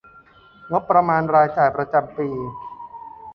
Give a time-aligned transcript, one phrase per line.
[0.71, 2.29] งบประมาณรายจ่ายประจำปี